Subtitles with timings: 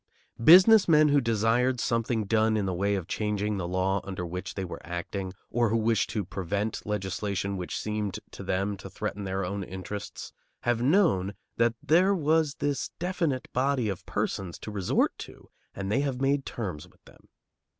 [0.43, 4.55] Business men who desired something done in the way of changing the law under which
[4.55, 9.25] they were acting, or who wished to prevent legislation which seemed to them to threaten
[9.25, 15.15] their own interests, have known that there was this definite body of persons to resort
[15.19, 17.27] to, and they have made terms with them.